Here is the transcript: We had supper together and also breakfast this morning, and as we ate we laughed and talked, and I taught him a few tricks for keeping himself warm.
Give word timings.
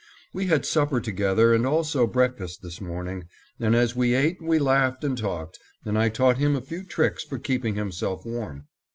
We 0.33 0.47
had 0.47 0.65
supper 0.65 0.99
together 0.99 1.53
and 1.53 1.63
also 1.63 2.07
breakfast 2.07 2.63
this 2.63 2.81
morning, 2.81 3.25
and 3.59 3.75
as 3.75 3.95
we 3.95 4.15
ate 4.15 4.41
we 4.41 4.57
laughed 4.57 5.03
and 5.03 5.15
talked, 5.15 5.59
and 5.85 5.95
I 5.95 6.09
taught 6.09 6.39
him 6.39 6.55
a 6.55 6.61
few 6.61 6.83
tricks 6.83 7.23
for 7.23 7.37
keeping 7.37 7.75
himself 7.75 8.25
warm. 8.25 8.65